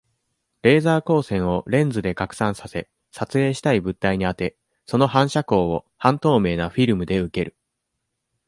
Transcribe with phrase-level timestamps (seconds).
[0.63, 7.55] レーザー光線を、レンズで拡散させ、撮影したい物体に当て、その反射光を、半透明なフィルムで受ける。